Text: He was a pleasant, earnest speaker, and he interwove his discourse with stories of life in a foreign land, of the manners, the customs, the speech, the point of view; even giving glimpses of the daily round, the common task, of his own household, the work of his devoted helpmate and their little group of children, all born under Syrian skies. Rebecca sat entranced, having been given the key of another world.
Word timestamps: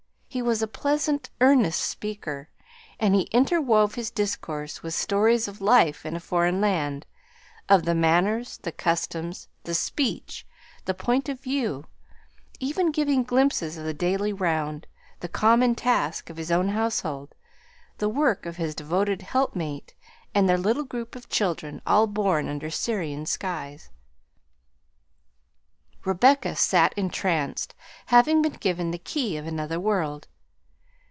He 0.33 0.41
was 0.41 0.61
a 0.61 0.65
pleasant, 0.67 1.29
earnest 1.41 1.81
speaker, 1.81 2.47
and 3.01 3.13
he 3.13 3.27
interwove 3.33 3.95
his 3.95 4.09
discourse 4.09 4.81
with 4.81 4.93
stories 4.93 5.45
of 5.49 5.59
life 5.59 6.05
in 6.05 6.15
a 6.15 6.21
foreign 6.21 6.61
land, 6.61 7.05
of 7.67 7.83
the 7.83 7.93
manners, 7.93 8.57
the 8.59 8.71
customs, 8.71 9.49
the 9.65 9.73
speech, 9.73 10.47
the 10.85 10.93
point 10.93 11.27
of 11.27 11.41
view; 11.41 11.85
even 12.61 12.93
giving 12.93 13.23
glimpses 13.23 13.75
of 13.75 13.83
the 13.83 13.93
daily 13.93 14.31
round, 14.31 14.87
the 15.19 15.27
common 15.27 15.75
task, 15.75 16.29
of 16.29 16.37
his 16.37 16.49
own 16.49 16.69
household, 16.69 17.35
the 17.97 18.07
work 18.07 18.45
of 18.45 18.55
his 18.55 18.73
devoted 18.73 19.23
helpmate 19.23 19.95
and 20.33 20.47
their 20.47 20.57
little 20.57 20.85
group 20.85 21.13
of 21.17 21.27
children, 21.27 21.81
all 21.85 22.07
born 22.07 22.47
under 22.47 22.69
Syrian 22.69 23.25
skies. 23.25 23.89
Rebecca 26.03 26.55
sat 26.55 26.93
entranced, 26.97 27.75
having 28.07 28.41
been 28.41 28.53
given 28.53 28.89
the 28.89 28.97
key 28.97 29.37
of 29.37 29.45
another 29.45 29.79
world. 29.79 30.27